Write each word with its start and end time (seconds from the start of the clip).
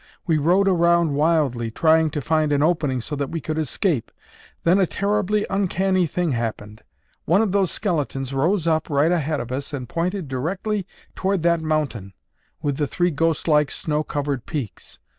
We 0.25 0.39
rode 0.39 0.67
around 0.67 1.13
wildly 1.13 1.69
trying 1.69 2.09
to 2.09 2.21
find 2.21 2.51
an 2.51 2.63
opening 2.63 3.01
so 3.01 3.15
that 3.17 3.29
we 3.29 3.39
could 3.39 3.59
escape. 3.59 4.11
Then 4.63 4.79
a 4.79 4.87
terribly 4.87 5.45
uncanny 5.47 6.07
thing 6.07 6.31
happened. 6.31 6.81
One 7.25 7.43
of 7.43 7.51
those 7.51 7.69
skeletons 7.69 8.33
rose 8.33 8.65
up 8.65 8.89
right 8.89 9.11
ahead 9.11 9.39
of 9.39 9.51
us 9.51 9.73
and 9.73 9.87
pointed 9.87 10.27
directly 10.27 10.87
toward 11.13 11.43
that 11.43 11.61
mountain 11.61 12.13
with 12.63 12.77
the 12.77 12.87
three 12.87 13.11
ghost 13.11 13.47
like 13.47 13.69
snow 13.69 14.03
covered 14.03 14.47
peaks. 14.47 14.97